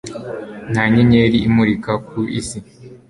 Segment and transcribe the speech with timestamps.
[0.71, 2.59] nka nyenyeri imurika ku isi